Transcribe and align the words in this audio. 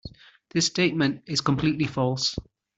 This 0.49 0.65
statement 0.65 1.25
is 1.27 1.41
completely 1.41 1.85
false. 1.85 2.35